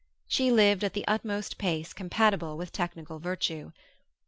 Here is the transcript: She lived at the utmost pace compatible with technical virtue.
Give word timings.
She 0.27 0.49
lived 0.51 0.83
at 0.83 0.93
the 0.93 1.07
utmost 1.07 1.59
pace 1.59 1.93
compatible 1.93 2.57
with 2.57 2.71
technical 2.71 3.19
virtue. 3.19 3.71